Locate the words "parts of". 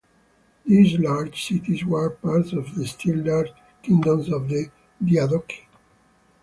2.09-2.73